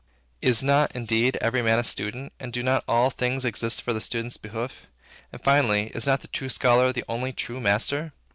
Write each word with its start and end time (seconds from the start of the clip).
Is 0.41 0.63
not, 0.63 0.95
indeed, 0.95 1.37
every 1.41 1.61
man 1.61 1.77
a 1.77 1.83
student, 1.83 2.33
and 2.39 2.51
do 2.51 2.63
not 2.63 2.83
all 2.87 3.11
things 3.11 3.45
exist 3.45 3.83
for 3.83 3.93
the 3.93 4.01
student's 4.01 4.35
behoof? 4.37 4.87
And, 5.31 5.39
finally, 5.43 5.91
is 5.93 6.07
not 6.07 6.21
the 6.21 6.27
true 6.27 6.49
scholar 6.49 6.91
the 6.91 7.05
only 7.07 7.31
true 7.33 7.59
master? 7.59 8.11